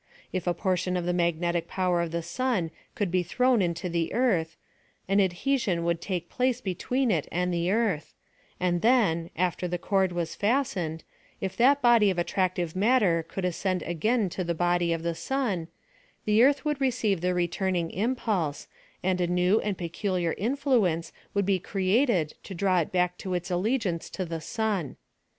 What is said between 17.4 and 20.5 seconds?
iiu'iiin^ impulse, and a new and peculiar